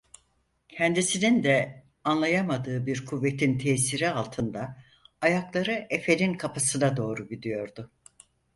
Kendisinin 0.69 1.43
de 1.43 1.83
anlayamadığı 2.03 2.85
bir 2.85 3.05
kuvvetin 3.05 3.57
tesiri 3.57 4.09
altında 4.11 4.77
ayakları 5.21 5.87
efenin 5.89 6.33
kapısına 6.33 6.97
doğru 6.97 7.27
gidiyordu. 7.27 7.91